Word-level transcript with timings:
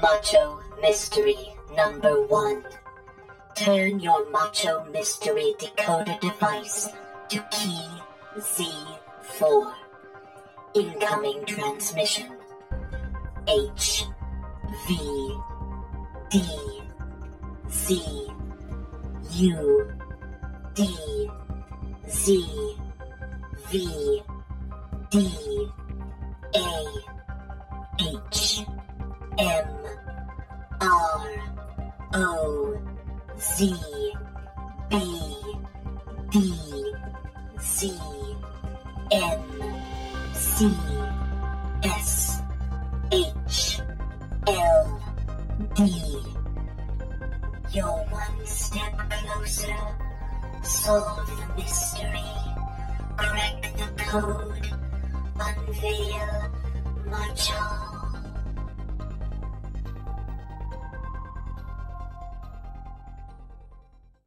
Macho 0.00 0.60
Mystery 0.80 1.36
Number 1.76 2.26
1. 2.26 2.64
Turn 3.54 4.00
your 4.00 4.30
Macho 4.30 4.84
Mystery 4.92 5.54
decoder 5.58 6.18
device 6.20 6.88
to 7.28 7.44
key 7.50 7.86
Z4. 8.38 9.74
Incoming 10.74 11.44
transmission. 11.44 12.30
H 13.46 14.04
V 14.86 15.36
D 16.30 16.42
Z 17.70 18.28
U 19.32 19.92
D 20.74 21.30
Z 22.08 22.46
V 23.68 24.22
D 25.10 25.68
A 26.54 27.11
O 32.14 32.78
Z 33.38 33.74
B 34.90 34.96
D 36.30 36.54
Z 37.58 37.92
N 39.10 39.40
C 40.34 40.70
S 41.82 42.42
H 43.10 43.80
L 44.46 45.00
D. 45.74 46.22
You're 47.72 47.86
one 47.86 48.46
step 48.46 49.10
closer. 49.10 49.76
Solve 50.62 51.26
the 51.26 51.62
mystery. 51.62 52.20
Crack 53.16 53.62
the 53.76 54.02
code. 54.04 54.70
Unveil 55.40 56.50
Macho. 57.06 57.71